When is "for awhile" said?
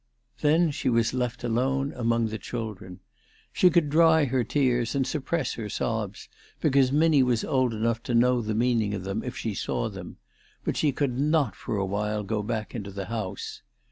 11.55-12.23